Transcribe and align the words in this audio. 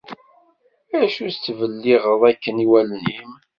acu 1.01 1.25
tettbelliɣeḍ 1.33 2.21
akken 2.31 2.63
i 2.63 2.65
wallen-im? 2.71 3.31